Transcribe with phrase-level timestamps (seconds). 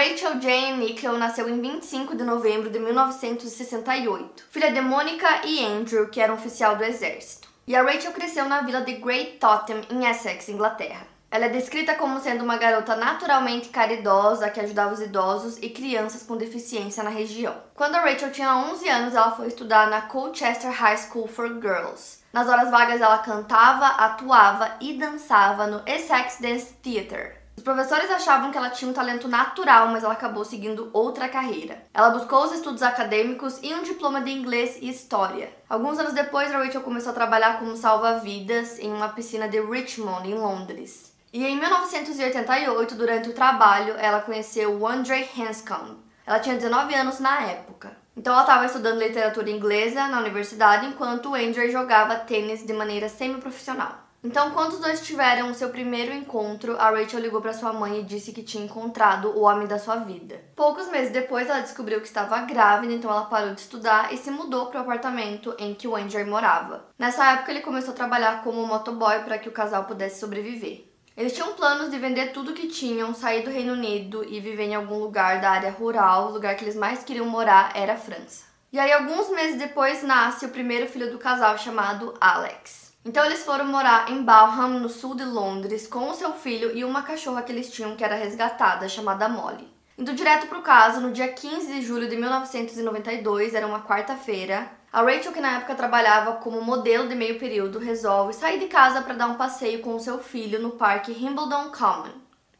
[0.00, 6.08] Rachel Jane Nickel nasceu em 25 de novembro de 1968, filha de Mônica e Andrew,
[6.08, 7.50] que era um oficial do exército.
[7.66, 11.06] E a Rachel cresceu na vila de Great Totten, em Essex, Inglaterra.
[11.30, 16.22] Ela é descrita como sendo uma garota naturalmente caridosa que ajudava os idosos e crianças
[16.22, 17.54] com deficiência na região.
[17.74, 22.20] Quando a Rachel tinha 11 anos, ela foi estudar na Colchester High School for Girls.
[22.32, 28.50] Nas horas vagas, ela cantava, atuava e dançava no Essex Dance Theatre, os professores achavam
[28.50, 31.84] que ela tinha um talento natural, mas ela acabou seguindo outra carreira.
[31.92, 35.52] Ela buscou os estudos acadêmicos e um diploma de inglês e história.
[35.68, 40.26] Alguns anos depois, a Rachel começou a trabalhar como salva-vidas em uma piscina de Richmond,
[40.26, 41.12] em Londres.
[41.34, 45.96] E em 1988, durante o trabalho, ela conheceu Andre Hanscom.
[46.26, 47.94] Ela tinha 19 anos na época.
[48.16, 54.09] Então ela estava estudando literatura inglesa na universidade, enquanto Andre jogava tênis de maneira semi-profissional.
[54.22, 58.00] Então, quando os dois tiveram o seu primeiro encontro, a Rachel ligou para sua mãe
[58.00, 60.38] e disse que tinha encontrado o homem da sua vida.
[60.54, 64.30] Poucos meses depois, ela descobriu que estava grávida, então ela parou de estudar e se
[64.30, 66.84] mudou para o apartamento em que o Andrew morava.
[66.98, 70.84] Nessa época, ele começou a trabalhar como motoboy para que o casal pudesse sobreviver.
[71.16, 74.74] Eles tinham planos de vender tudo que tinham, sair do Reino Unido e viver em
[74.74, 76.28] algum lugar da área rural.
[76.28, 78.44] O lugar que eles mais queriam morar era a França.
[78.70, 82.89] E aí, alguns meses depois, nasce o primeiro filho do casal chamado Alex.
[83.04, 86.84] Então eles foram morar em Balham, no sul de Londres, com o seu filho e
[86.84, 89.72] uma cachorra que eles tinham que era resgatada, chamada Molly.
[89.96, 94.70] Indo direto para o caso, no dia 15 de julho de 1992, era uma quarta-feira,
[94.92, 99.00] a Rachel, que na época trabalhava como modelo de meio período, resolve sair de casa
[99.02, 102.10] para dar um passeio com seu filho no parque Himbledon Common.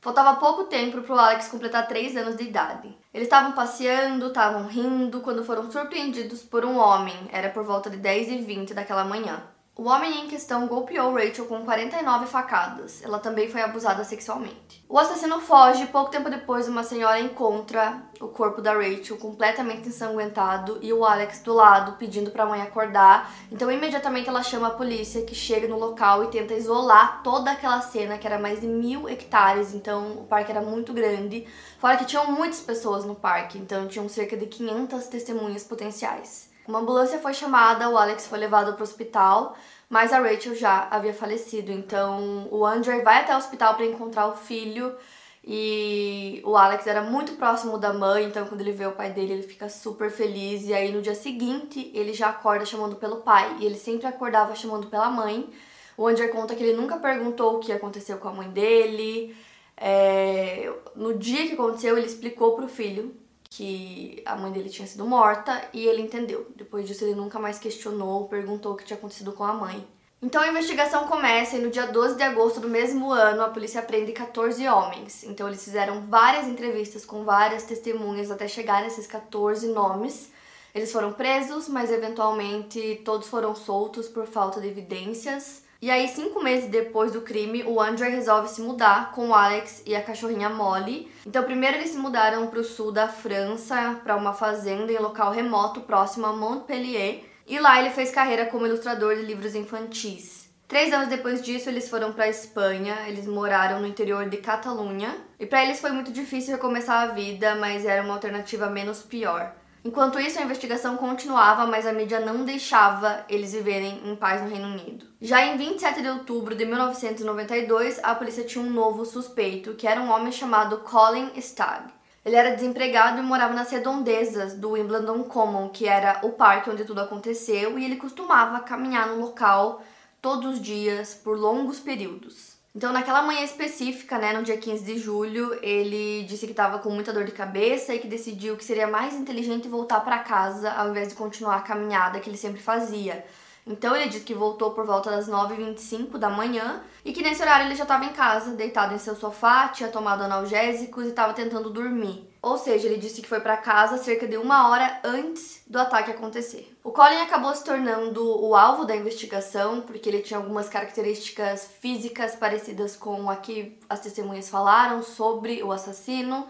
[0.01, 2.97] Faltava pouco tempo para o Alex completar 3 anos de idade.
[3.13, 7.29] Eles estavam passeando, estavam rindo, quando foram surpreendidos por um homem.
[7.33, 9.43] Era por volta de 10 e 20 daquela manhã.
[9.81, 13.03] O homem em questão golpeou Rachel com 49 facadas.
[13.03, 14.85] Ela também foi abusada sexualmente.
[14.87, 19.89] O assassino foge e pouco tempo depois uma senhora encontra o corpo da Rachel completamente
[19.89, 23.33] ensanguentado e o Alex do lado pedindo para a mãe acordar.
[23.51, 27.81] Então imediatamente ela chama a polícia que chega no local e tenta isolar toda aquela
[27.81, 29.73] cena que era mais de mil hectares.
[29.73, 31.49] Então o parque era muito grande.
[31.79, 36.50] Fora que tinham muitas pessoas no parque, então tinham cerca de 500 testemunhas potenciais.
[36.67, 39.57] Uma ambulância foi chamada, o Alex foi levado para o hospital,
[39.89, 41.73] mas a Rachel já havia falecido.
[41.73, 44.95] Então o Andre vai até o hospital para encontrar o filho
[45.43, 49.33] e o Alex era muito próximo da mãe, então quando ele vê o pai dele,
[49.33, 50.67] ele fica super feliz.
[50.67, 54.55] E aí no dia seguinte, ele já acorda chamando pelo pai e ele sempre acordava
[54.55, 55.49] chamando pela mãe.
[55.97, 59.37] O Andre conta que ele nunca perguntou o que aconteceu com a mãe dele.
[59.77, 60.73] É...
[60.95, 63.15] No dia que aconteceu, ele explicou pro filho
[63.51, 66.47] que a mãe dele tinha sido morta e ele entendeu.
[66.55, 69.85] Depois disso, ele nunca mais questionou ou perguntou o que tinha acontecido com a mãe.
[70.23, 73.81] Então a investigação começa e no dia 12 de agosto do mesmo ano a polícia
[73.83, 75.25] prende 14 homens.
[75.25, 80.31] Então eles fizeram várias entrevistas com várias testemunhas até chegar nesses 14 nomes.
[80.75, 85.65] Eles foram presos, mas eventualmente todos foram soltos por falta de evidências.
[85.83, 89.83] E aí, cinco meses depois do crime, o Andre resolve se mudar com o Alex
[89.87, 91.11] e a cachorrinha Molly.
[91.27, 95.33] Então, primeiro eles se mudaram para o sul da França, para uma fazenda em local
[95.33, 97.25] remoto próximo a Montpellier.
[97.47, 100.51] E lá ele fez carreira como ilustrador de livros infantis.
[100.69, 105.17] Três anos depois disso, eles foram para a Espanha, eles moraram no interior de Catalunha.
[105.39, 109.53] E para eles foi muito difícil recomeçar a vida, mas era uma alternativa menos pior.
[109.83, 114.51] Enquanto isso, a investigação continuava, mas a mídia não deixava eles viverem em paz no
[114.51, 115.07] Reino Unido.
[115.21, 120.01] Já em 27 de outubro de 1992, a polícia tinha um novo suspeito, que era
[120.01, 121.93] um homem chamado Colin Stagg.
[122.23, 126.85] Ele era desempregado e morava nas redondezas do Wimbledon Common, que era o parque onde
[126.85, 129.83] tudo aconteceu, e ele costumava caminhar no local
[130.21, 132.50] todos os dias por longos períodos.
[132.75, 136.89] Então, naquela manhã específica, né, no dia 15 de julho, ele disse que estava com
[136.89, 140.91] muita dor de cabeça e que decidiu que seria mais inteligente voltar para casa ao
[140.91, 143.25] invés de continuar a caminhada que ele sempre fazia.
[143.67, 147.67] Então ele disse que voltou por volta das 9h25 da manhã e que nesse horário
[147.67, 151.71] ele já estava em casa, deitado em seu sofá, tinha tomado analgésicos e estava tentando
[151.71, 152.30] dormir.
[152.43, 156.11] Ou seja, ele disse que foi para casa cerca de uma hora antes do ataque
[156.11, 156.75] acontecer.
[156.83, 162.35] O Colin acabou se tornando o alvo da investigação porque ele tinha algumas características físicas
[162.35, 166.47] parecidas com a que as testemunhas falaram sobre o assassino.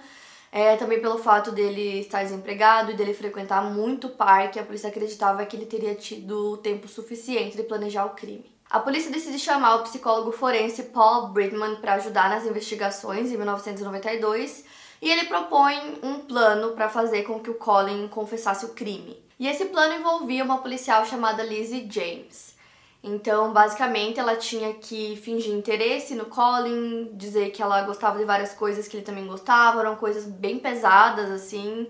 [0.53, 4.89] É, também pelo fato dele estar desempregado e dele frequentar muito o parque, a polícia
[4.89, 8.51] acreditava que ele teria tido tempo suficiente de planejar o crime.
[8.69, 14.65] A polícia decide chamar o psicólogo forense Paul Bridman para ajudar nas investigações em 1992
[15.01, 19.23] e ele propõe um plano para fazer com que o Colin confessasse o crime.
[19.39, 22.55] E esse plano envolvia uma policial chamada Lizzie James.
[23.03, 28.53] Então, basicamente, ela tinha que fingir interesse no Colin, dizer que ela gostava de várias
[28.53, 31.89] coisas que ele também gostava, eram coisas bem pesadas, assim.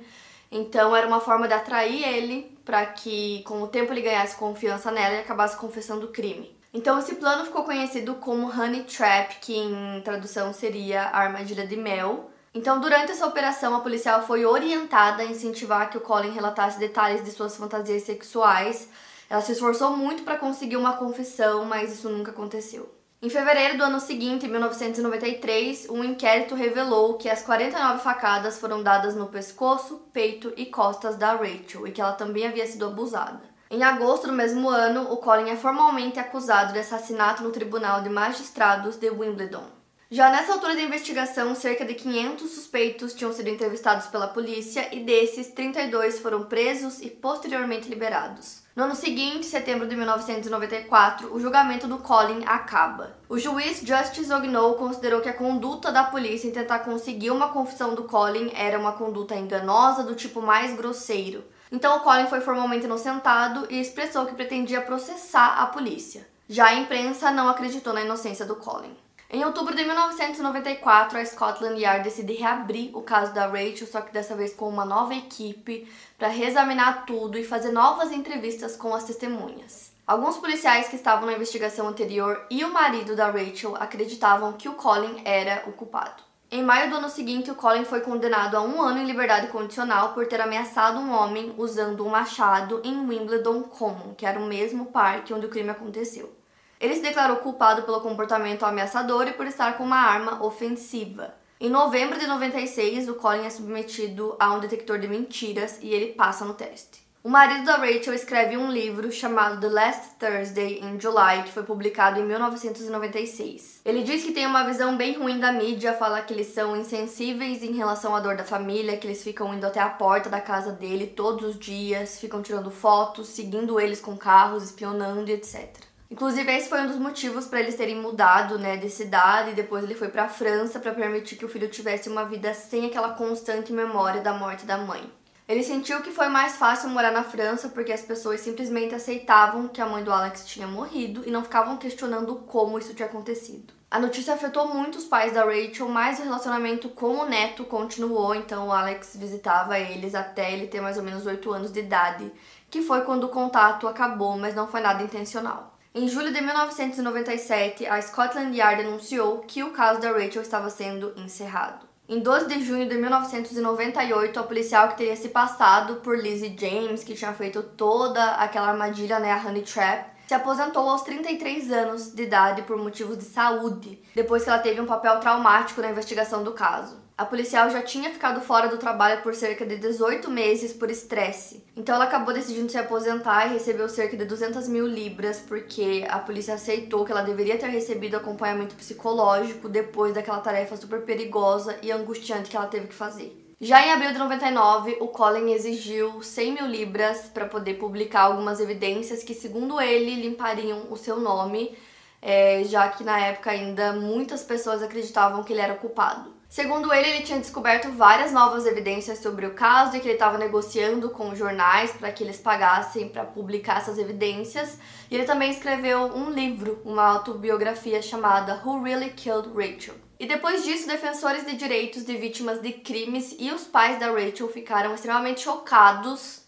[0.52, 4.92] Então, era uma forma de atrair ele para que, com o tempo, ele ganhasse confiança
[4.92, 6.56] nela e acabasse confessando o crime.
[6.72, 12.30] Então, esse plano ficou conhecido como Honey Trap, que em tradução seria armadilha de mel.
[12.52, 17.24] Então, durante essa operação, a policial foi orientada a incentivar que o Colin relatasse detalhes
[17.24, 18.88] de suas fantasias sexuais
[19.30, 22.92] ela se esforçou muito para conseguir uma confissão, mas isso nunca aconteceu.
[23.22, 29.14] Em fevereiro do ano seguinte, 1993, um inquérito revelou que as 49 facadas foram dadas
[29.14, 33.42] no pescoço, peito e costas da Rachel e que ela também havia sido abusada.
[33.70, 38.08] Em agosto do mesmo ano, o Colin é formalmente acusado de assassinato no Tribunal de
[38.08, 39.79] Magistrados de Wimbledon.
[40.12, 45.04] Já nessa altura da investigação, cerca de 500 suspeitos tinham sido entrevistados pela polícia e
[45.04, 48.60] desses, 32 foram presos e posteriormente liberados.
[48.74, 53.16] No ano seguinte, setembro de 1994, o julgamento do Colin acaba.
[53.28, 57.94] O juiz Justice Ognow considerou que a conduta da polícia em tentar conseguir uma confissão
[57.94, 61.44] do Colin era uma conduta enganosa do tipo mais grosseiro.
[61.70, 66.26] Então o Colin foi formalmente inocentado e expressou que pretendia processar a polícia.
[66.48, 68.96] Já a imprensa não acreditou na inocência do Colin.
[69.32, 74.12] Em outubro de 1994, a Scotland Yard decide reabrir o caso da Rachel, só que
[74.12, 75.88] dessa vez com uma nova equipe
[76.18, 79.92] para reexaminar tudo e fazer novas entrevistas com as testemunhas.
[80.04, 84.74] Alguns policiais que estavam na investigação anterior e o marido da Rachel acreditavam que o
[84.74, 86.24] Colin era o culpado.
[86.50, 90.12] Em maio do ano seguinte, o Colin foi condenado a um ano em liberdade condicional
[90.12, 94.86] por ter ameaçado um homem usando um machado em Wimbledon Common, que era o mesmo
[94.86, 96.39] parque onde o crime aconteceu.
[96.80, 101.34] Ele se declarou culpado pelo comportamento ameaçador e por estar com uma arma ofensiva.
[101.60, 106.14] Em novembro de 96, o Colin é submetido a um detector de mentiras e ele
[106.14, 107.00] passa no teste.
[107.22, 111.64] O marido da Rachel escreve um livro chamado The Last Thursday in July, que foi
[111.64, 113.82] publicado em 1996.
[113.84, 117.62] Ele diz que tem uma visão bem ruim da mídia, fala que eles são insensíveis
[117.62, 120.72] em relação à dor da família, que eles ficam indo até a porta da casa
[120.72, 125.89] dele todos os dias, ficam tirando fotos, seguindo eles com carros, espionando etc.
[126.10, 129.50] Inclusive, esse foi um dos motivos para eles terem mudado, né, de cidade.
[129.50, 132.52] E depois ele foi para a França para permitir que o filho tivesse uma vida
[132.52, 135.08] sem aquela constante memória da morte da mãe.
[135.46, 139.80] Ele sentiu que foi mais fácil morar na França porque as pessoas simplesmente aceitavam que
[139.80, 143.72] a mãe do Alex tinha morrido e não ficavam questionando como isso tinha acontecido.
[143.90, 148.36] A notícia afetou muito os pais da Rachel, mas o relacionamento com o neto continuou,
[148.36, 152.32] então o Alex visitava eles até ele ter mais ou menos 8 anos de idade,
[152.70, 155.76] que foi quando o contato acabou, mas não foi nada intencional.
[155.92, 161.12] Em julho de 1997, a Scotland Yard anunciou que o caso da Rachel estava sendo
[161.16, 161.84] encerrado.
[162.08, 167.02] Em 12 de junho de 1998, a policial que teria se passado por Lizzie James,
[167.02, 172.14] que tinha feito toda aquela armadilha, né, a Honey Trap, se aposentou aos 33 anos
[172.14, 176.44] de idade por motivos de saúde, depois que ela teve um papel traumático na investigação
[176.44, 177.02] do caso.
[177.20, 181.62] A policial já tinha ficado fora do trabalho por cerca de 18 meses por estresse.
[181.76, 186.18] Então ela acabou decidindo se aposentar e recebeu cerca de 200 mil libras porque a
[186.18, 191.92] polícia aceitou que ela deveria ter recebido acompanhamento psicológico depois daquela tarefa super perigosa e
[191.92, 193.54] angustiante que ela teve que fazer.
[193.60, 198.60] Já em abril de 99, o Colin exigiu 100 mil libras para poder publicar algumas
[198.60, 201.76] evidências que, segundo ele, limpariam o seu nome,
[202.22, 206.39] é, já que na época ainda muitas pessoas acreditavam que ele era culpado.
[206.50, 210.36] Segundo ele, ele tinha descoberto várias novas evidências sobre o caso e que ele estava
[210.36, 214.76] negociando com jornais para que eles pagassem para publicar essas evidências.
[215.08, 219.94] E ele também escreveu um livro, uma autobiografia chamada Who Really Killed Rachel.
[220.18, 224.48] E depois disso, defensores de direitos de vítimas de crimes e os pais da Rachel
[224.48, 226.42] ficaram extremamente chocados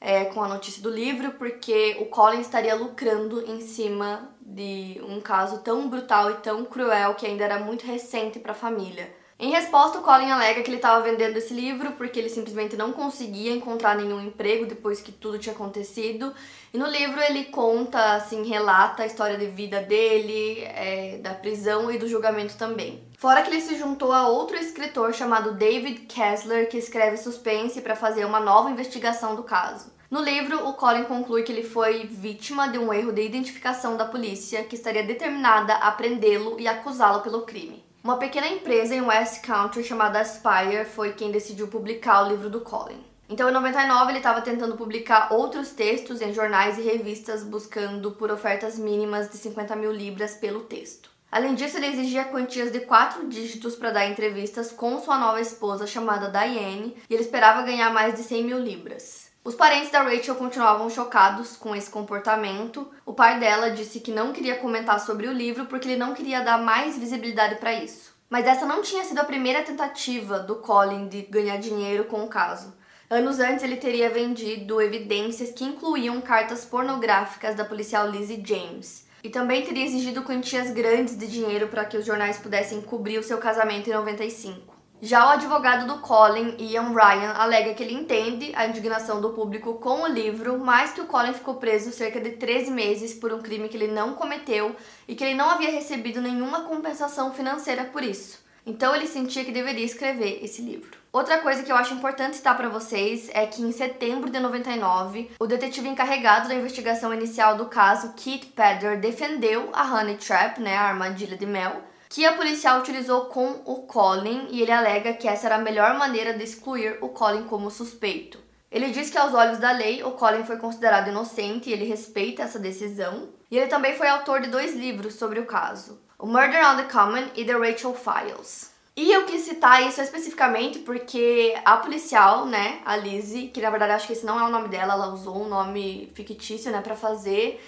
[0.00, 5.20] é, com a notícia do livro, porque o Colin estaria lucrando em cima de um
[5.20, 9.20] caso tão brutal e tão cruel que ainda era muito recente para a família.
[9.42, 12.92] Em resposta, o Colin alega que ele estava vendendo esse livro porque ele simplesmente não
[12.92, 16.32] conseguia encontrar nenhum emprego depois que tudo tinha acontecido.
[16.72, 21.90] E no livro ele conta, assim, relata a história de vida dele, é, da prisão
[21.90, 23.02] e do julgamento também.
[23.18, 27.96] Fora que ele se juntou a outro escritor chamado David Kessler, que escreve suspense para
[27.96, 29.92] fazer uma nova investigação do caso.
[30.08, 34.04] No livro, o Colin conclui que ele foi vítima de um erro de identificação da
[34.04, 37.82] polícia que estaria determinada a prendê-lo e acusá-lo pelo crime.
[38.04, 42.60] Uma pequena empresa em West Country chamada Aspire foi quem decidiu publicar o livro do
[42.60, 43.00] Colin.
[43.28, 48.32] Então, em 99, ele estava tentando publicar outros textos em jornais e revistas, buscando por
[48.32, 51.10] ofertas mínimas de 50 mil libras pelo texto.
[51.30, 55.86] Além disso, ele exigia quantias de quatro dígitos para dar entrevistas com sua nova esposa
[55.86, 59.21] chamada Diane, e ele esperava ganhar mais de 100 mil libras.
[59.44, 62.88] Os parentes da Rachel continuavam chocados com esse comportamento.
[63.04, 66.42] O pai dela disse que não queria comentar sobre o livro porque ele não queria
[66.42, 68.14] dar mais visibilidade para isso.
[68.30, 72.28] Mas essa não tinha sido a primeira tentativa do Colin de ganhar dinheiro com o
[72.28, 72.72] caso.
[73.10, 79.08] Anos antes, ele teria vendido evidências que incluíam cartas pornográficas da policial Lizzie James.
[79.24, 83.24] E também teria exigido quantias grandes de dinheiro para que os jornais pudessem cobrir o
[83.24, 84.71] seu casamento em 95.
[85.04, 89.74] Já o advogado do Colin, Ian Ryan, alega que ele entende a indignação do público
[89.74, 93.42] com o livro, mas que o Colin ficou preso cerca de 13 meses por um
[93.42, 94.76] crime que ele não cometeu
[95.08, 98.38] e que ele não havia recebido nenhuma compensação financeira por isso.
[98.64, 100.96] Então ele sentia que deveria escrever esse livro.
[101.12, 105.32] Outra coisa que eu acho importante citar para vocês é que em setembro de 99,
[105.40, 110.76] o detetive encarregado da investigação inicial do caso, Keith Pedder, defendeu a Honey Trap, né,
[110.76, 111.82] a armadilha de mel,
[112.12, 115.96] que a policial utilizou com o Colin e ele alega que essa era a melhor
[115.96, 118.38] maneira de excluir o Colin como suspeito.
[118.70, 122.42] Ele diz que aos olhos da lei, o Colin foi considerado inocente e ele respeita
[122.42, 123.30] essa decisão.
[123.50, 126.84] E ele também foi autor de dois livros sobre o caso: O Murder on the
[126.84, 128.70] Common e The Rachel Files.
[128.94, 133.92] E eu quis citar isso especificamente porque a policial, né, a Lizzie, que na verdade
[133.92, 136.94] acho que esse não é o nome dela, ela usou um nome fictício, né, para
[136.94, 137.58] fazer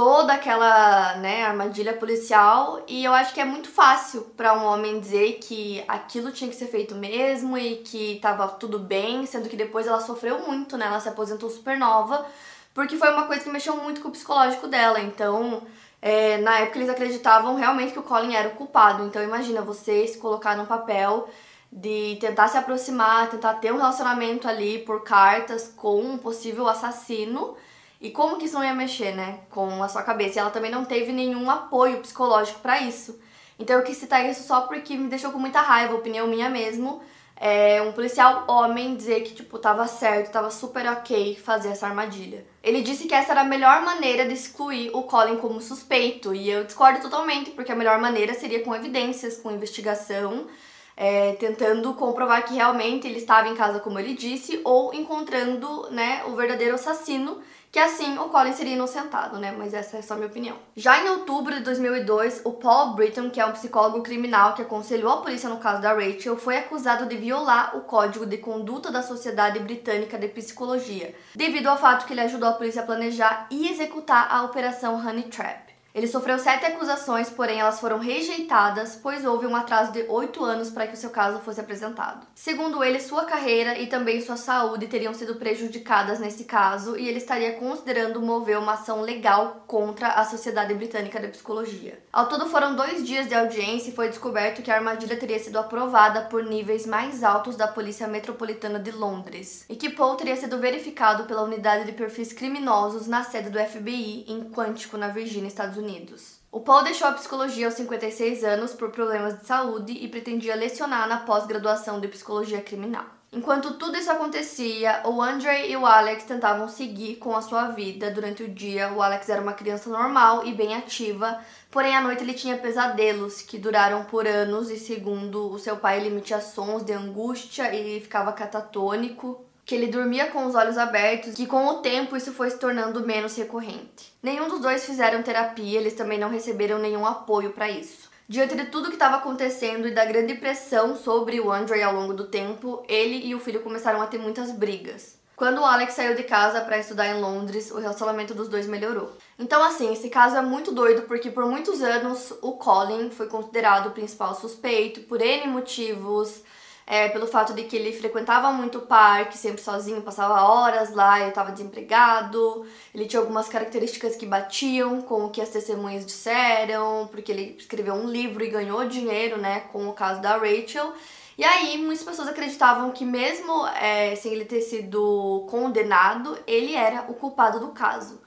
[0.00, 4.98] toda aquela, né, armadilha policial, e eu acho que é muito fácil para um homem
[4.98, 9.56] dizer que aquilo tinha que ser feito mesmo e que tava tudo bem, sendo que
[9.56, 10.86] depois ela sofreu muito, né?
[10.86, 12.24] Ela se aposentou super nova,
[12.72, 15.00] porque foi uma coisa que mexeu muito com o psicológico dela.
[15.00, 15.64] Então,
[16.00, 19.04] é, na época eles acreditavam realmente que o Colin era o culpado.
[19.04, 21.28] Então imagina você se colocar num papel
[21.70, 27.54] de tentar se aproximar, tentar ter um relacionamento ali por cartas com um possível assassino.
[28.00, 30.38] E como que isso não ia mexer, né, com a sua cabeça?
[30.38, 33.20] E ela também não teve nenhum apoio psicológico para isso.
[33.58, 37.02] Então eu quis citar isso só porque me deixou com muita raiva, opinião minha mesmo,
[37.36, 42.46] é, um policial homem dizer que, tipo, tava certo, tava super ok fazer essa armadilha.
[42.62, 46.50] Ele disse que essa era a melhor maneira de excluir o Colin como suspeito, e
[46.50, 50.46] eu discordo totalmente, porque a melhor maneira seria com evidências, com investigação,
[50.94, 56.22] é, tentando comprovar que realmente ele estava em casa como ele disse, ou encontrando, né,
[56.26, 57.40] o verdadeiro assassino
[57.72, 59.54] que assim o Colin seria inocentado, né?
[59.56, 60.56] Mas essa é só minha opinião.
[60.76, 65.12] Já em outubro de 2002, o Paul Britton, que é um psicólogo criminal que aconselhou
[65.12, 69.02] a polícia no caso da Rachel, foi acusado de violar o Código de Conduta da
[69.02, 73.68] Sociedade Britânica de Psicologia, devido ao fato que ele ajudou a polícia a planejar e
[73.68, 75.69] executar a Operação Honey Trap.
[75.92, 80.70] Ele sofreu sete acusações, porém elas foram rejeitadas, pois houve um atraso de oito anos
[80.70, 82.26] para que o seu caso fosse apresentado.
[82.34, 87.18] Segundo ele, sua carreira e também sua saúde teriam sido prejudicadas nesse caso e ele
[87.18, 91.98] estaria considerando mover uma ação legal contra a Sociedade Britânica de Psicologia.
[92.12, 95.58] Ao todo foram dois dias de audiência e foi descoberto que a armadilha teria sido
[95.58, 100.58] aprovada por níveis mais altos da Polícia Metropolitana de Londres e que Paul teria sido
[100.58, 105.79] verificado pela unidade de perfis criminosos na sede do FBI em Quantico, na Virgínia, Estados
[105.80, 106.38] Unidos.
[106.52, 111.08] O Paul deixou a psicologia aos 56 anos por problemas de saúde e pretendia lecionar
[111.08, 113.04] na pós-graduação de psicologia criminal.
[113.32, 118.10] Enquanto tudo isso acontecia, o Andre e o Alex tentavam seguir com a sua vida.
[118.10, 121.38] Durante o dia, o Alex era uma criança normal e bem ativa,
[121.70, 125.98] porém à noite ele tinha pesadelos que duraram por anos e, segundo o seu pai,
[125.98, 131.34] ele emitia sons de angústia e ficava catatônico que ele dormia com os olhos abertos,
[131.34, 134.12] que com o tempo isso foi se tornando menos recorrente.
[134.20, 138.10] Nenhum dos dois fizeram terapia, eles também não receberam nenhum apoio para isso.
[138.28, 142.12] Diante de tudo que estava acontecendo e da grande pressão sobre o Andre ao longo
[142.12, 145.20] do tempo, ele e o filho começaram a ter muitas brigas.
[145.36, 149.12] Quando o Alex saiu de casa para estudar em Londres, o relacionamento dos dois melhorou.
[149.38, 153.86] Então, assim, esse caso é muito doido porque por muitos anos o Colin foi considerado
[153.86, 156.42] o principal suspeito por N motivos,
[156.90, 161.20] é, pelo fato de que ele frequentava muito o parque, sempre sozinho, passava horas lá,
[161.20, 167.08] ele estava desempregado, ele tinha algumas características que batiam com o que as testemunhas disseram,
[167.12, 170.92] porque ele escreveu um livro e ganhou dinheiro, né, com o caso da Rachel.
[171.38, 177.04] E aí, muitas pessoas acreditavam que, mesmo é, sem ele ter sido condenado, ele era
[177.08, 178.20] o culpado do caso.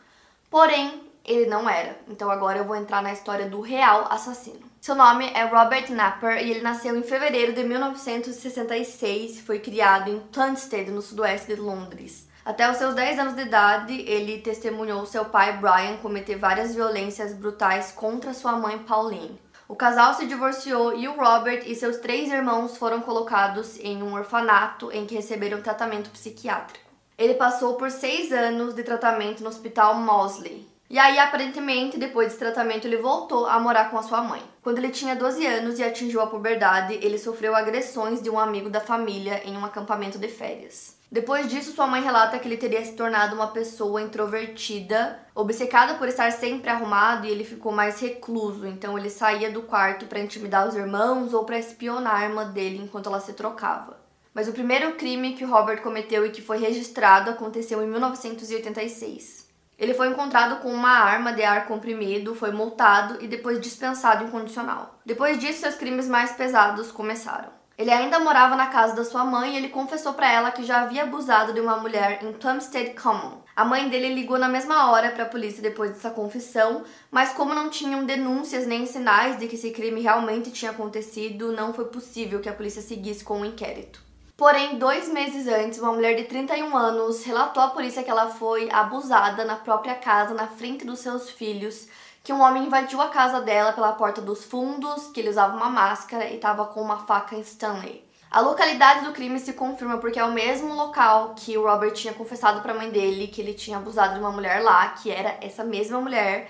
[0.49, 1.99] Porém, ele não era.
[2.07, 4.72] Então, agora eu vou entrar na história do real assassino.
[4.83, 10.11] Seu nome é Robert Napper e ele nasceu em fevereiro de 1966 e foi criado
[10.11, 12.27] em Plumstead, no sudoeste de Londres.
[12.43, 17.31] Até os seus 10 anos de idade, ele testemunhou seu pai Brian cometer várias violências
[17.31, 19.39] brutais contra sua mãe Pauline.
[19.69, 24.13] O casal se divorciou e o Robert e seus três irmãos foram colocados em um
[24.13, 26.91] orfanato em que receberam tratamento psiquiátrico.
[27.17, 30.72] Ele passou por seis anos de tratamento no hospital Mosley.
[30.89, 34.41] E aí, aparentemente, depois desse tratamento, ele voltou a morar com a sua mãe.
[34.61, 38.69] Quando ele tinha 12 anos e atingiu a puberdade, ele sofreu agressões de um amigo
[38.69, 40.95] da família em um acampamento de férias.
[41.13, 46.07] Depois disso, sua mãe relata que ele teria se tornado uma pessoa introvertida, obcecada por
[46.07, 48.65] estar sempre arrumado e ele ficou mais recluso.
[48.65, 52.81] Então ele saía do quarto para intimidar os irmãos ou para espionar a irmã dele
[52.81, 54.01] enquanto ela se trocava.
[54.33, 59.42] Mas o primeiro crime que Robert cometeu e que foi registrado aconteceu em 1986.
[59.77, 64.29] Ele foi encontrado com uma arma de ar comprimido, foi multado e depois dispensado em
[64.29, 64.99] condicional.
[65.05, 67.63] Depois disso, seus crimes mais pesados começaram.
[67.75, 70.81] Ele ainda morava na casa da sua mãe e ele confessou para ela que já
[70.81, 73.41] havia abusado de uma mulher em Plumstead Common.
[73.55, 77.55] A mãe dele ligou na mesma hora para a polícia depois dessa confissão, mas como
[77.55, 82.39] não tinham denúncias nem sinais de que esse crime realmente tinha acontecido, não foi possível
[82.39, 84.12] que a polícia seguisse com o inquérito.
[84.35, 88.67] Porém, dois meses antes, uma mulher de 31 anos relatou à polícia que ela foi
[88.71, 91.87] abusada na própria casa, na frente dos seus filhos,
[92.23, 95.69] que um homem invadiu a casa dela pela porta dos fundos, que ele usava uma
[95.69, 98.03] máscara e estava com uma faca Stanley.
[98.31, 102.15] A localidade do crime se confirma porque é o mesmo local que o Robert tinha
[102.15, 105.37] confessado para a mãe dele que ele tinha abusado de uma mulher lá, que era
[105.39, 106.49] essa mesma mulher.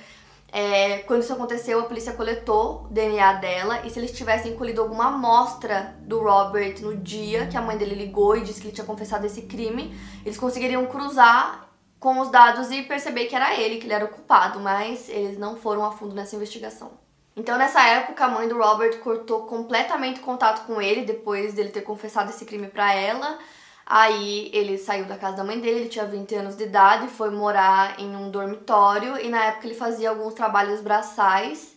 [0.55, 4.81] É, quando isso aconteceu, a polícia coletou o DNA dela e se eles tivessem colhido
[4.81, 8.75] alguma amostra do Robert no dia que a mãe dele ligou e disse que ele
[8.75, 11.67] tinha confessado esse crime, eles conseguiriam cruzar
[11.99, 15.39] com os dados e perceber que era ele, que ele era o culpado, mas eles
[15.39, 16.91] não foram a fundo nessa investigação.
[17.35, 21.81] Então, nessa época, a mãe do Robert cortou completamente contato com ele depois dele ter
[21.81, 23.39] confessado esse crime para ela.
[23.85, 27.29] Aí ele saiu da casa da mãe dele, ele tinha 20 anos de idade, foi
[27.29, 31.75] morar em um dormitório e na época ele fazia alguns trabalhos braçais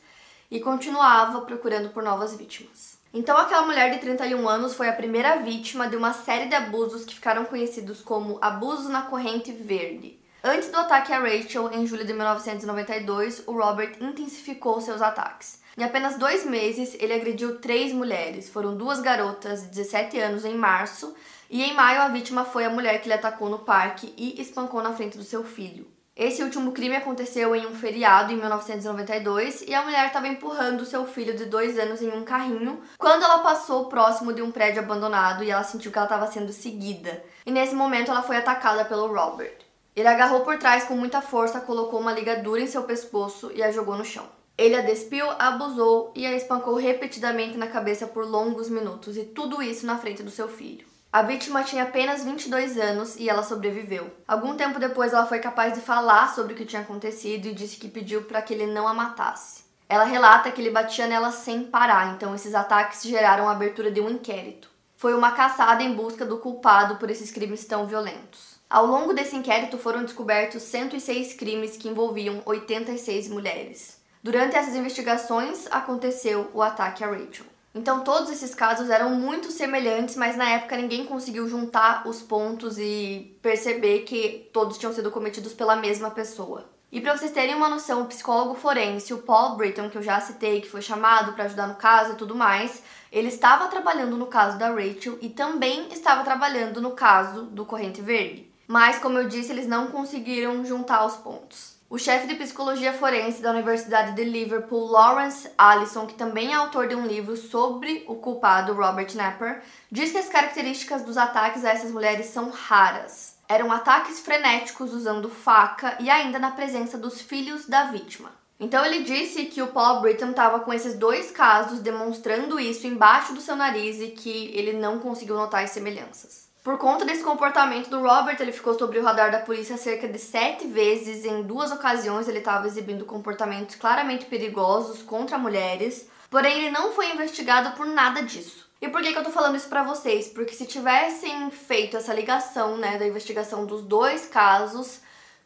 [0.51, 2.97] e continuava procurando por novas vítimas.
[3.13, 7.05] Então, aquela mulher de 31 anos foi a primeira vítima de uma série de abusos
[7.05, 10.19] que ficaram conhecidos como abusos na corrente verde.
[10.45, 15.61] Antes do ataque a Rachel, em julho de 1992, o Robert intensificou seus ataques.
[15.77, 18.49] Em apenas dois meses, ele agrediu três mulheres.
[18.49, 21.15] Foram duas garotas de 17 anos em março,
[21.51, 24.83] e em maio a vítima foi a mulher que ele atacou no parque e espancou
[24.83, 25.87] na frente do seu filho.
[26.17, 31.07] Esse último crime aconteceu em um feriado em 1992 e a mulher estava empurrando seu
[31.07, 35.45] filho de dois anos em um carrinho quando ela passou próximo de um prédio abandonado
[35.45, 37.23] e ela sentiu que ela estava sendo seguida.
[37.45, 39.59] E nesse momento ela foi atacada pelo Robert.
[39.95, 43.71] Ele agarrou por trás com muita força, colocou uma ligadura em seu pescoço e a
[43.71, 44.27] jogou no chão.
[44.57, 49.63] Ele a despiu, abusou e a espancou repetidamente na cabeça por longos minutos, e tudo
[49.63, 50.96] isso na frente do seu filho.
[51.17, 54.15] A vítima tinha apenas 22 anos e ela sobreviveu.
[54.29, 57.79] Algum tempo depois, ela foi capaz de falar sobre o que tinha acontecido e disse
[57.79, 59.65] que pediu para que ele não a matasse.
[59.89, 63.99] Ela relata que ele batia nela sem parar, então esses ataques geraram a abertura de
[63.99, 64.69] um inquérito.
[64.95, 68.57] Foi uma caçada em busca do culpado por esses crimes tão violentos.
[68.69, 74.03] Ao longo desse inquérito foram descobertos 106 crimes que envolviam 86 mulheres.
[74.23, 77.56] Durante essas investigações aconteceu o ataque a Rachel.
[77.77, 82.79] Então todos esses casos eram muito semelhantes, mas na época ninguém conseguiu juntar os pontos
[82.79, 86.65] e perceber que todos tinham sido cometidos pela mesma pessoa.
[86.91, 90.19] E para vocês terem uma noção, o psicólogo forense, o Paul Britton, que eu já
[90.21, 94.27] citei, que foi chamado para ajudar no caso e tudo mais, ele estava trabalhando no
[94.27, 98.51] caso da Rachel e também estava trabalhando no caso do Corrente Verde.
[98.67, 101.76] Mas, como eu disse, eles não conseguiram juntar os pontos.
[101.89, 106.89] O chefe de psicologia forense da Universidade de Liverpool, Lawrence Allison, que também é autor
[106.89, 111.71] de um livro sobre o culpado Robert Napper, diz que as características dos ataques a
[111.71, 113.37] essas mulheres são raras.
[113.49, 118.33] Eram ataques frenéticos usando faca e ainda na presença dos filhos da vítima.
[118.59, 123.33] Então ele disse que o Paul Britton estava com esses dois casos demonstrando isso embaixo
[123.33, 126.46] do seu nariz e que ele não conseguiu notar as semelhanças.
[126.67, 130.19] Por conta desse comportamento do Robert, ele ficou sobre o radar da polícia cerca de
[130.19, 131.25] sete vezes.
[131.25, 136.09] Em duas ocasiões, ele estava exibindo comportamentos claramente perigosos contra mulheres.
[136.29, 138.69] Porém, ele não foi investigado por nada disso.
[138.83, 140.27] E por que, eu tô falando isso pra vocês?
[140.27, 144.99] Porque se tivessem feito essa ligação, né, da investigação dos dois casos,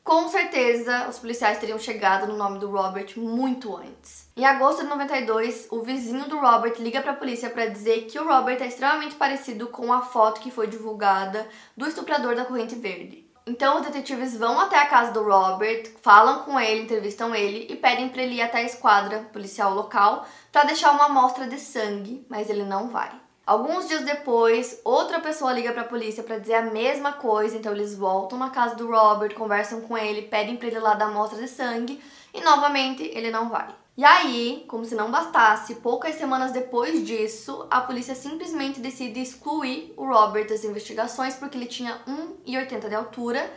[0.03, 4.29] com certeza os policiais teriam chegado no nome do Robert muito antes.
[4.37, 8.19] Em agosto de 92, o vizinho do Robert liga para a polícia para dizer que
[8.19, 12.75] o Robert é extremamente parecido com a foto que foi divulgada do estuprador da corrente
[12.75, 13.31] verde.
[13.47, 17.77] Então os detetives vão até a casa do Robert, falam com ele, entrevistam ele e
[17.77, 22.25] pedem para ele ir até a esquadra policial local para deixar uma amostra de sangue,
[22.29, 23.11] mas ele não vai.
[23.51, 27.73] Alguns dias depois, outra pessoa liga para a polícia para dizer a mesma coisa, então
[27.73, 31.37] eles voltam na casa do Robert, conversam com ele, pedem para ele lá dar amostra
[31.37, 32.01] de sangue
[32.33, 33.75] e novamente ele não vai.
[33.97, 39.93] E aí, como se não bastasse, poucas semanas depois disso, a polícia simplesmente decide excluir
[39.97, 43.53] o Robert das investigações porque ele tinha 1,80 de altura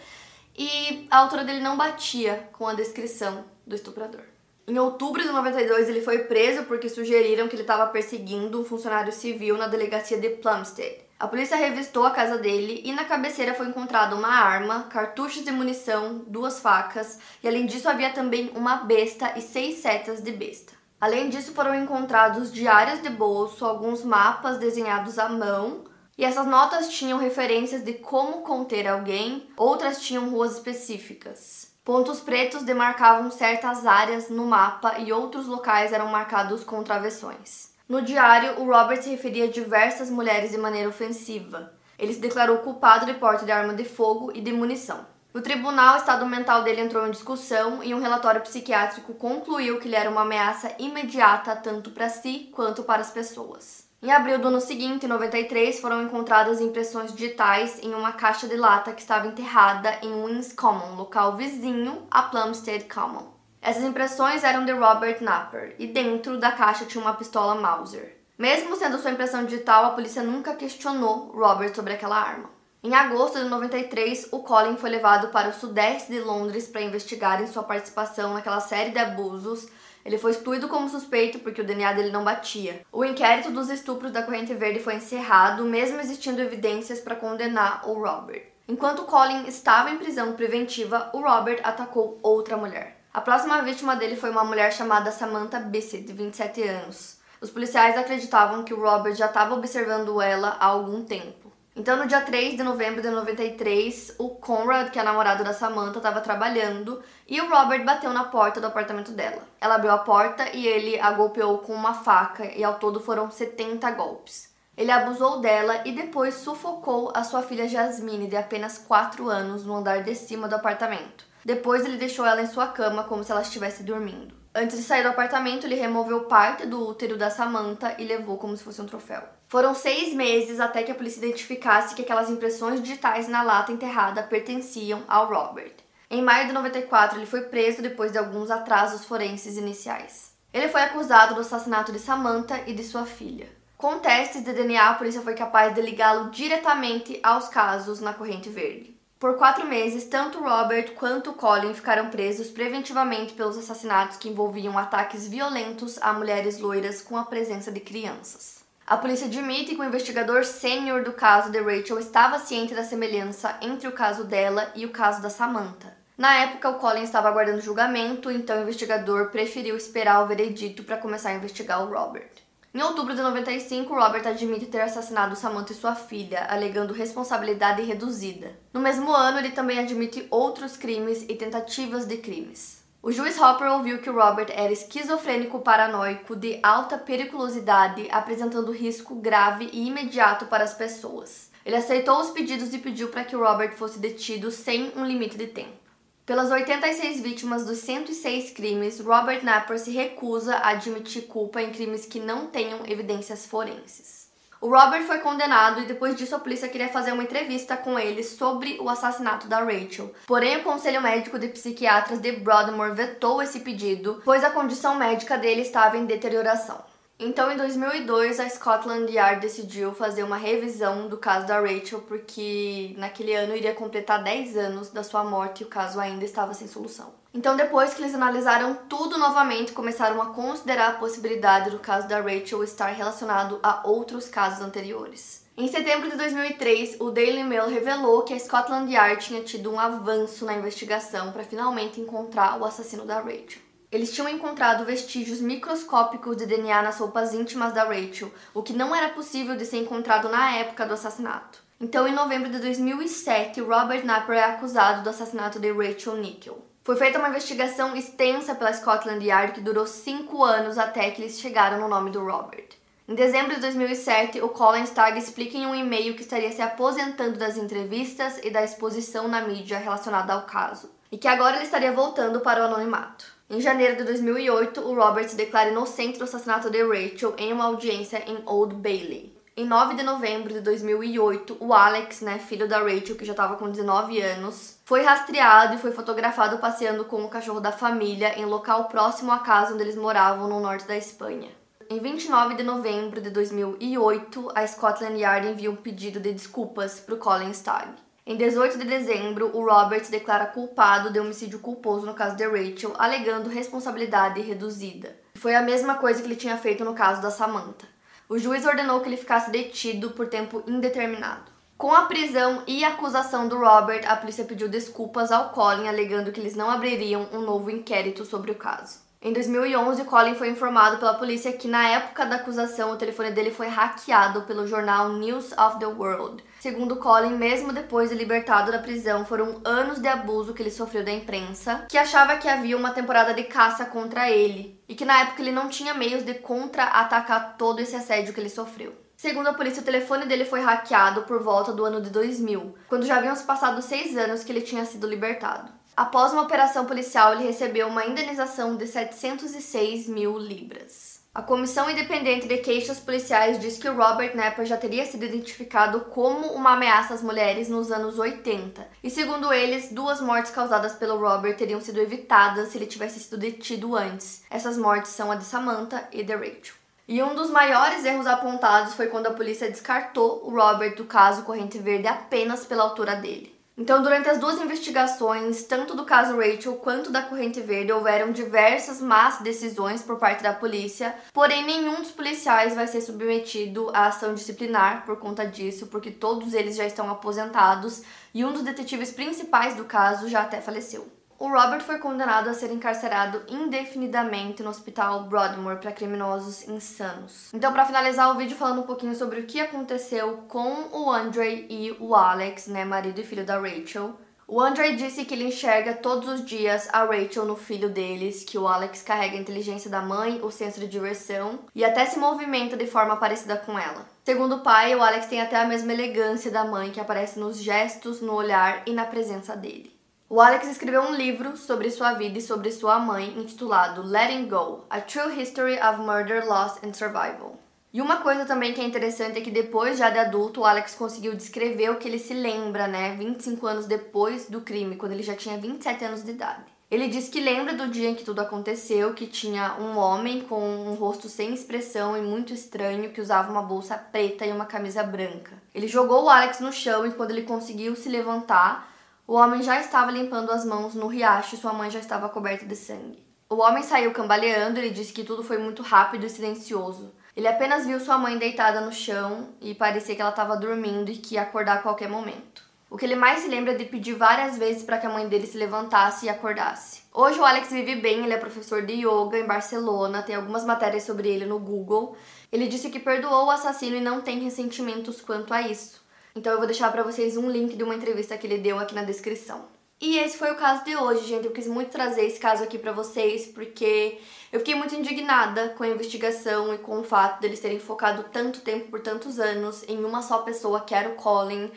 [0.58, 4.33] e a altura dele não batia com a descrição do estuprador.
[4.66, 9.12] Em outubro de 92, ele foi preso porque sugeriram que ele estava perseguindo um funcionário
[9.12, 11.02] civil na delegacia de Plumstead.
[11.20, 15.52] A polícia revistou a casa dele e na cabeceira foi encontrada uma arma, cartuchos de
[15.52, 20.72] munição, duas facas e além disso havia também uma besta e seis setas de besta.
[21.00, 25.84] Além disso foram encontrados diários de bolso, alguns mapas desenhados à mão
[26.18, 31.73] e essas notas tinham referências de como conter alguém, outras tinham ruas específicas.
[31.86, 37.74] Pontos pretos demarcavam certas áreas no mapa e outros locais eram marcados com travessões.
[37.90, 41.74] No diário, o Robert referia diversas mulheres de maneira ofensiva.
[42.00, 45.06] Ele se declarou culpado de porte de arma de fogo e de munição.
[45.34, 49.90] No tribunal, o estado mental dele entrou em discussão e um relatório psiquiátrico concluiu que
[49.90, 53.84] ele era uma ameaça imediata tanto para si quanto para as pessoas.
[54.04, 58.58] Em abril do ano seguinte, em 93, foram encontradas impressões digitais em uma caixa de
[58.58, 63.32] lata que estava enterrada em Wings Common, local vizinho a Plumstead Common.
[63.62, 68.18] Essas impressões eram de Robert Napper e dentro da caixa tinha uma pistola Mauser.
[68.38, 72.50] Mesmo sendo sua impressão digital, a polícia nunca questionou Robert sobre aquela arma.
[72.84, 77.42] Em agosto de 93, o Colin foi levado para o sudeste de Londres para investigar
[77.42, 79.66] em sua participação naquela série de abusos.
[80.06, 82.86] Ele foi excluído como suspeito porque o DNA dele não batia.
[82.92, 87.94] O inquérito dos estupros da Corrente Verde foi encerrado, mesmo existindo evidências para condenar o
[87.94, 88.44] Robert.
[88.68, 93.02] Enquanto Colin estava em prisão preventiva, o Robert atacou outra mulher.
[93.14, 97.18] A próxima vítima dele foi uma mulher chamada Samantha Bissett, de 27 anos.
[97.40, 101.43] Os policiais acreditavam que o Robert já estava observando ela há algum tempo.
[101.76, 105.98] Então, no dia 3 de novembro de 93, o Conrad, que é namorado da Samantha,
[105.98, 109.42] estava trabalhando e o Robert bateu na porta do apartamento dela.
[109.60, 113.32] Ela abriu a porta e ele a golpeou com uma faca e ao todo foram
[113.32, 114.54] 70 golpes.
[114.78, 119.76] Ele abusou dela e depois sufocou a sua filha Jasmine, de apenas 4 anos, no
[119.76, 121.26] andar de cima do apartamento.
[121.44, 124.43] Depois ele deixou ela em sua cama como se ela estivesse dormindo.
[124.56, 128.56] Antes de sair do apartamento, ele removeu parte do útero da Samantha e levou como
[128.56, 129.24] se fosse um troféu.
[129.48, 134.22] Foram seis meses até que a polícia identificasse que aquelas impressões digitais na lata enterrada
[134.22, 135.74] pertenciam ao Robert.
[136.08, 140.34] Em maio de 94, ele foi preso depois de alguns atrasos forenses iniciais.
[140.54, 143.48] Ele foi acusado do assassinato de Samantha e de sua filha.
[143.76, 148.50] Com testes de DNA, a polícia foi capaz de ligá-lo diretamente aos casos na Corrente
[148.50, 148.93] Verde.
[149.24, 155.26] Por quatro meses, tanto Robert quanto Colin ficaram presos preventivamente pelos assassinatos que envolviam ataques
[155.30, 158.66] violentos a mulheres loiras com a presença de crianças.
[158.86, 163.58] A polícia admite que o investigador sênior do caso de Rachel estava ciente da semelhança
[163.62, 165.96] entre o caso dela e o caso da Samantha.
[166.18, 170.98] Na época, o Colin estava aguardando julgamento, então o investigador preferiu esperar o veredito para
[170.98, 172.43] começar a investigar o Robert.
[172.76, 178.58] Em outubro de 95, Robert admite ter assassinado Samantha e sua filha, alegando responsabilidade reduzida.
[178.74, 182.84] No mesmo ano, ele também admite outros crimes e tentativas de crimes.
[183.00, 189.70] O juiz Hopper ouviu que Robert era esquizofrênico paranoico de alta periculosidade, apresentando risco grave
[189.72, 191.52] e imediato para as pessoas.
[191.64, 195.46] Ele aceitou os pedidos e pediu para que Robert fosse detido sem um limite de
[195.46, 195.83] tempo.
[196.26, 202.06] Pelas 86 vítimas dos 106 crimes, Robert Napper se recusa a admitir culpa em crimes
[202.06, 204.30] que não tenham evidências forenses.
[204.62, 208.24] O Robert foi condenado e depois disso a polícia queria fazer uma entrevista com ele
[208.24, 210.14] sobre o assassinato da Rachel.
[210.26, 215.38] Porém, o Conselho Médico de Psiquiatras de Broadmoor vetou esse pedido, pois a condição médica
[215.38, 216.82] dele estava em deterioração.
[217.20, 222.94] Então, em 2002, a Scotland Yard decidiu fazer uma revisão do caso da Rachel, porque
[222.98, 226.68] naquele ano iria completar 10 anos da sua morte e o caso ainda estava sem
[226.68, 227.14] solução.
[227.34, 232.20] Então, depois que eles analisaram tudo novamente, começaram a considerar a possibilidade do caso da
[232.20, 235.44] Rachel estar relacionado a outros casos anteriores.
[235.56, 239.80] Em setembro de 2003, o Daily Mail revelou que a Scotland Yard tinha tido um
[239.80, 243.63] avanço na investigação para finalmente encontrar o assassino da Rachel.
[243.94, 248.96] Eles tinham encontrado vestígios microscópicos de DNA nas roupas íntimas da Rachel, o que não
[248.96, 251.60] era possível de ser encontrado na época do assassinato.
[251.80, 256.58] Então, em novembro de 2007, Robert Napper é acusado do assassinato de Rachel Nickel.
[256.84, 261.40] Foi feita uma investigação extensa pela Scotland Yard que durou cinco anos até que eles
[261.40, 262.70] chegaram no nome do Robert.
[263.08, 267.38] Em dezembro de 2007, o Colin Stagg explica em um e-mail que estaria se aposentando
[267.38, 271.92] das entrevistas e da exposição na mídia relacionada ao caso, e que agora ele estaria
[271.92, 273.34] voltando para o anonimato.
[273.54, 277.66] Em janeiro de 2008, o Robert se declara inocente do assassinato de Rachel em uma
[277.66, 279.32] audiência em Old Bailey.
[279.56, 283.56] Em 9 de novembro de 2008, o Alex, né, filho da Rachel, que já estava
[283.56, 288.46] com 19 anos, foi rastreado e foi fotografado passeando com o cachorro da família em
[288.46, 291.52] local próximo à casa onde eles moravam no norte da Espanha.
[291.92, 297.14] Em 29 de novembro de 2008, a Scotland Yard envia um pedido de desculpas para
[297.14, 297.92] o Colin Stagg.
[298.26, 302.94] Em 18 de dezembro, o Robert declara culpado de homicídio culposo no caso de Rachel,
[302.98, 305.14] alegando responsabilidade reduzida.
[305.36, 307.86] Foi a mesma coisa que ele tinha feito no caso da Samantha.
[308.30, 311.52] O juiz ordenou que ele ficasse detido por tempo indeterminado.
[311.78, 316.40] Com a prisão e acusação do Robert, a polícia pediu desculpas ao Colin, alegando que
[316.40, 319.03] eles não abririam um novo inquérito sobre o caso.
[319.26, 323.52] Em 2011, Colin foi informado pela polícia que, na época da acusação, o telefone dele
[323.52, 326.44] foi hackeado pelo jornal News of the World.
[326.60, 331.06] Segundo Colin, mesmo depois de libertado da prisão, foram anos de abuso que ele sofreu
[331.06, 335.22] da imprensa, que achava que havia uma temporada de caça contra ele e que na
[335.22, 338.94] época ele não tinha meios de contra-atacar todo esse assédio que ele sofreu.
[339.16, 343.06] Segundo a polícia, o telefone dele foi hackeado por volta do ano de 2000, quando
[343.06, 345.72] já haviam se passado seis anos que ele tinha sido libertado.
[345.96, 351.22] Após uma operação policial, ele recebeu uma indenização de 706 mil libras.
[351.36, 356.02] A Comissão Independente de Queixas Policiais diz que o Robert Napper já teria sido identificado
[356.02, 358.88] como uma ameaça às mulheres nos anos 80.
[359.04, 363.38] E segundo eles, duas mortes causadas pelo Robert teriam sido evitadas se ele tivesse sido
[363.38, 364.44] detido antes.
[364.50, 366.76] Essas mortes são a de Samantha e de Rachel.
[367.08, 371.44] E um dos maiores erros apontados foi quando a polícia descartou o Robert do caso
[371.44, 373.53] Corrente Verde apenas pela altura dele.
[373.76, 379.02] Então, durante as duas investigações, tanto do caso Rachel quanto da Corrente Verde, houveram diversas
[379.02, 384.36] más decisões por parte da polícia, porém nenhum dos policiais vai ser submetido à ação
[384.36, 389.76] disciplinar por conta disso, porque todos eles já estão aposentados e um dos detetives principais
[389.76, 391.08] do caso já até faleceu.
[391.40, 397.52] O Robert foi condenado a ser encarcerado indefinidamente no hospital Broadmoor para criminosos insanos.
[397.54, 401.66] Então, para finalizar o vídeo falando um pouquinho sobre o que aconteceu com o Andre
[401.70, 404.16] e o Alex, né, marido e filho da Rachel.
[404.46, 408.58] O Andre disse que ele enxerga todos os dias a Rachel no filho deles, que
[408.58, 412.76] o Alex carrega a inteligência da mãe, o senso de diversão e até se movimenta
[412.76, 414.06] de forma parecida com ela.
[414.24, 417.58] Segundo o pai, o Alex tem até a mesma elegância da mãe que aparece nos
[417.58, 419.93] gestos, no olhar e na presença dele.
[420.30, 424.86] O Alex escreveu um livro sobre sua vida e sobre sua mãe, intitulado Letting Go:
[424.90, 427.60] A True History of Murder, Loss and Survival.
[427.94, 430.96] E uma coisa também que é interessante é que depois, já de adulto, o Alex
[430.96, 435.22] conseguiu descrever o que ele se lembra, né, 25 anos depois do crime, quando ele
[435.22, 436.74] já tinha 27 anos de idade.
[436.90, 440.60] Ele diz que lembra do dia em que tudo aconteceu, que tinha um homem com
[440.60, 445.04] um rosto sem expressão e muito estranho que usava uma bolsa preta e uma camisa
[445.04, 445.52] branca.
[445.76, 448.93] Ele jogou o Alex no chão e quando ele conseguiu se levantar,
[449.26, 452.66] o homem já estava limpando as mãos no riacho e sua mãe já estava coberta
[452.66, 453.26] de sangue.
[453.50, 457.14] O homem saiu cambaleando, ele disse que tudo foi muito rápido e silencioso.
[457.36, 461.18] Ele apenas viu sua mãe deitada no chão e parecia que ela estava dormindo e
[461.18, 462.64] que ia acordar a qualquer momento.
[462.90, 465.28] O que ele mais se lembra é de pedir várias vezes para que a mãe
[465.28, 467.02] dele se levantasse e acordasse.
[467.12, 471.04] Hoje o Alex vive bem, ele é professor de yoga em Barcelona, tem algumas matérias
[471.04, 472.16] sobre ele no Google.
[472.52, 476.03] Ele disse que perdoou o assassino e não tem ressentimentos quanto a isso.
[476.36, 478.96] Então eu vou deixar para vocês um link de uma entrevista que ele deu aqui
[478.96, 479.66] na descrição.
[480.02, 481.46] E esse foi o caso de hoje, gente.
[481.46, 484.20] Eu quis muito trazer esse caso aqui para vocês porque
[484.52, 488.62] eu fiquei muito indignada com a investigação e com o fato deles terem focado tanto
[488.62, 491.72] tempo por tantos anos em uma só pessoa, que era o Colin,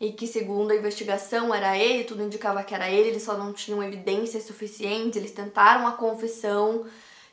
[0.00, 3.52] e que segundo a investigação era ele, tudo indicava que era ele, eles só não
[3.52, 6.84] tinham evidências suficientes, eles tentaram a confissão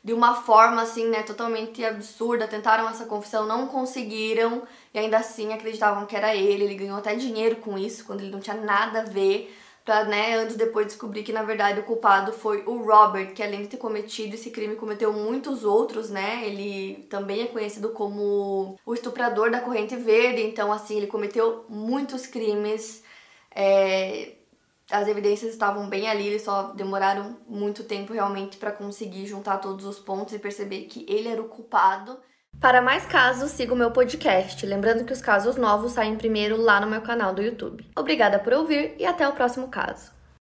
[0.02, 4.62] de uma forma assim, né, totalmente absurda, tentaram essa confissão, não conseguiram
[4.94, 6.64] e ainda assim acreditavam que era ele.
[6.64, 10.34] Ele ganhou até dinheiro com isso, quando ele não tinha nada a ver, pra, né,
[10.34, 13.76] anos depois descobrir que na verdade o culpado foi o Robert, que além de ter
[13.76, 16.46] cometido esse crime, cometeu muitos outros, né?
[16.46, 22.26] Ele também é conhecido como o estuprador da corrente verde, então assim, ele cometeu muitos
[22.26, 23.02] crimes.
[23.54, 24.36] É,
[24.90, 29.84] as evidências estavam bem ali, eles só demoraram muito tempo realmente para conseguir juntar todos
[29.84, 32.18] os pontos e perceber que ele era o culpado.
[32.60, 34.66] Para mais casos, siga o meu podcast.
[34.66, 37.88] Lembrando que os casos novos saem primeiro lá no meu canal do YouTube.
[37.96, 40.19] Obrigada por ouvir e até o próximo caso.